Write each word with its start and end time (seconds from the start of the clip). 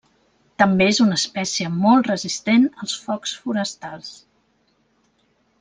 També 0.61 0.87
és 0.93 1.01
una 1.03 1.17
espècie 1.21 1.67
molt 1.83 2.09
resistent 2.11 2.65
als 2.85 2.97
focs 3.05 3.37
forestals. 3.45 4.13